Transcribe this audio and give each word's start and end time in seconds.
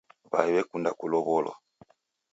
W'ai 0.31 0.49
w'ekunda 0.53 0.91
kulowolwa 0.99 1.53